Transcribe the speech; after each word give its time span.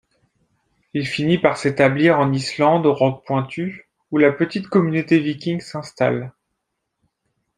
Il 0.95 1.05
finit 1.05 1.37
par 1.37 1.57
s'établir 1.57 2.17
en 2.19 2.33
Islande 2.33 2.87
aux 2.87 2.93
Rocs-Pointus 2.95 3.83
où 4.09 4.17
la 4.17 4.31
petite 4.31 4.65
communauté 4.67 5.19
viking 5.19 5.61
s'installe. 5.61 6.33